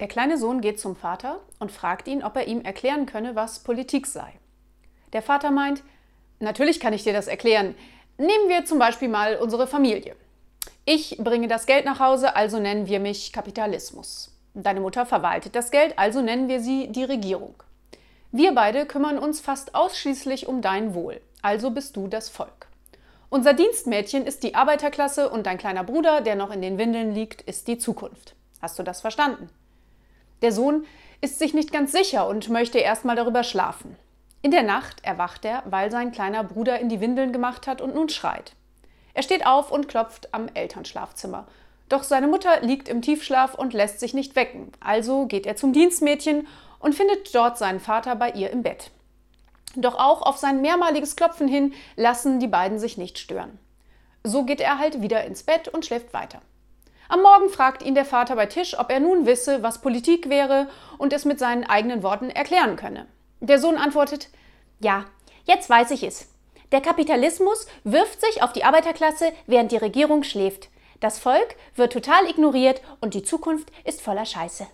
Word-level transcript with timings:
Der 0.00 0.08
kleine 0.08 0.38
Sohn 0.38 0.60
geht 0.60 0.80
zum 0.80 0.96
Vater 0.96 1.40
und 1.60 1.70
fragt 1.70 2.08
ihn, 2.08 2.24
ob 2.24 2.36
er 2.36 2.48
ihm 2.48 2.62
erklären 2.62 3.06
könne, 3.06 3.36
was 3.36 3.60
Politik 3.60 4.06
sei. 4.06 4.32
Der 5.12 5.22
Vater 5.22 5.52
meint, 5.52 5.82
natürlich 6.40 6.80
kann 6.80 6.92
ich 6.92 7.04
dir 7.04 7.12
das 7.12 7.28
erklären. 7.28 7.76
Nehmen 8.18 8.48
wir 8.48 8.64
zum 8.64 8.78
Beispiel 8.78 9.08
mal 9.08 9.36
unsere 9.36 9.66
Familie. 9.68 10.16
Ich 10.84 11.16
bringe 11.18 11.48
das 11.48 11.66
Geld 11.66 11.84
nach 11.84 12.00
Hause, 12.00 12.34
also 12.34 12.58
nennen 12.58 12.88
wir 12.88 12.98
mich 12.98 13.32
Kapitalismus. 13.32 14.36
Deine 14.54 14.80
Mutter 14.80 15.06
verwaltet 15.06 15.54
das 15.54 15.70
Geld, 15.70 15.98
also 15.98 16.20
nennen 16.20 16.48
wir 16.48 16.60
sie 16.60 16.88
die 16.88 17.04
Regierung. 17.04 17.54
Wir 18.32 18.52
beide 18.52 18.86
kümmern 18.86 19.18
uns 19.18 19.40
fast 19.40 19.74
ausschließlich 19.74 20.48
um 20.48 20.60
dein 20.60 20.94
Wohl, 20.94 21.20
also 21.40 21.70
bist 21.70 21.96
du 21.96 22.08
das 22.08 22.28
Volk. 22.28 22.66
Unser 23.30 23.54
Dienstmädchen 23.54 24.26
ist 24.26 24.42
die 24.42 24.54
Arbeiterklasse 24.54 25.28
und 25.30 25.46
dein 25.46 25.58
kleiner 25.58 25.84
Bruder, 25.84 26.20
der 26.20 26.34
noch 26.34 26.52
in 26.52 26.62
den 26.62 26.78
Windeln 26.78 27.14
liegt, 27.14 27.42
ist 27.42 27.68
die 27.68 27.78
Zukunft. 27.78 28.34
Hast 28.60 28.78
du 28.78 28.82
das 28.82 29.00
verstanden? 29.00 29.48
Der 30.44 30.52
Sohn 30.52 30.84
ist 31.22 31.38
sich 31.38 31.54
nicht 31.54 31.72
ganz 31.72 31.90
sicher 31.90 32.28
und 32.28 32.50
möchte 32.50 32.76
erst 32.76 33.06
mal 33.06 33.16
darüber 33.16 33.44
schlafen. 33.44 33.96
In 34.42 34.50
der 34.50 34.62
Nacht 34.62 35.02
erwacht 35.02 35.46
er, 35.46 35.62
weil 35.64 35.90
sein 35.90 36.12
kleiner 36.12 36.44
Bruder 36.44 36.78
in 36.80 36.90
die 36.90 37.00
Windeln 37.00 37.32
gemacht 37.32 37.66
hat 37.66 37.80
und 37.80 37.94
nun 37.94 38.10
schreit. 38.10 38.52
Er 39.14 39.22
steht 39.22 39.46
auf 39.46 39.72
und 39.72 39.88
klopft 39.88 40.34
am 40.34 40.48
Elternschlafzimmer. 40.52 41.46
Doch 41.88 42.02
seine 42.02 42.26
Mutter 42.26 42.60
liegt 42.60 42.90
im 42.90 43.00
Tiefschlaf 43.00 43.54
und 43.54 43.72
lässt 43.72 44.00
sich 44.00 44.12
nicht 44.12 44.36
wecken. 44.36 44.70
Also 44.80 45.24
geht 45.24 45.46
er 45.46 45.56
zum 45.56 45.72
Dienstmädchen 45.72 46.46
und 46.78 46.94
findet 46.94 47.34
dort 47.34 47.56
seinen 47.56 47.80
Vater 47.80 48.14
bei 48.14 48.32
ihr 48.32 48.50
im 48.50 48.62
Bett. 48.62 48.90
Doch 49.76 49.94
auch 49.94 50.20
auf 50.20 50.36
sein 50.36 50.60
mehrmaliges 50.60 51.16
Klopfen 51.16 51.48
hin 51.48 51.72
lassen 51.96 52.38
die 52.38 52.48
beiden 52.48 52.78
sich 52.78 52.98
nicht 52.98 53.18
stören. 53.18 53.58
So 54.24 54.44
geht 54.44 54.60
er 54.60 54.78
halt 54.78 55.00
wieder 55.00 55.24
ins 55.24 55.42
Bett 55.42 55.68
und 55.68 55.86
schläft 55.86 56.12
weiter. 56.12 56.42
Am 57.08 57.20
Morgen 57.20 57.50
fragt 57.50 57.82
ihn 57.82 57.94
der 57.94 58.04
Vater 58.04 58.34
bei 58.34 58.46
Tisch, 58.46 58.78
ob 58.78 58.90
er 58.90 59.00
nun 59.00 59.26
wisse, 59.26 59.62
was 59.62 59.80
Politik 59.80 60.30
wäre 60.30 60.68
und 60.96 61.12
es 61.12 61.24
mit 61.24 61.38
seinen 61.38 61.64
eigenen 61.64 62.02
Worten 62.02 62.30
erklären 62.30 62.76
könne. 62.76 63.06
Der 63.40 63.58
Sohn 63.58 63.76
antwortet, 63.76 64.28
ja, 64.80 65.04
jetzt 65.44 65.68
weiß 65.68 65.90
ich 65.90 66.02
es. 66.02 66.28
Der 66.72 66.80
Kapitalismus 66.80 67.66
wirft 67.84 68.20
sich 68.20 68.42
auf 68.42 68.52
die 68.52 68.64
Arbeiterklasse, 68.64 69.32
während 69.46 69.70
die 69.70 69.76
Regierung 69.76 70.22
schläft. 70.22 70.70
Das 71.00 71.18
Volk 71.18 71.56
wird 71.74 71.92
total 71.92 72.28
ignoriert 72.28 72.80
und 73.00 73.12
die 73.14 73.22
Zukunft 73.22 73.70
ist 73.84 74.00
voller 74.00 74.24
Scheiße. 74.24 74.66